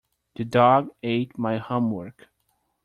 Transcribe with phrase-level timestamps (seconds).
[0.33, 2.27] The dog ate my homework.